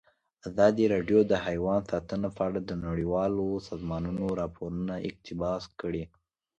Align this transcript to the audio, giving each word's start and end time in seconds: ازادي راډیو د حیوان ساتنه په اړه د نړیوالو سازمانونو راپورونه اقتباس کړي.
ازادي 0.47 0.85
راډیو 0.93 1.19
د 1.27 1.33
حیوان 1.45 1.81
ساتنه 1.91 2.27
په 2.35 2.41
اړه 2.47 2.59
د 2.63 2.71
نړیوالو 2.85 3.45
سازمانونو 3.69 4.25
راپورونه 4.41 4.93
اقتباس 5.09 5.63
کړي. 5.81 6.03